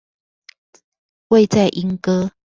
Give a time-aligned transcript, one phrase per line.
[1.27, 2.31] 位在鶯歌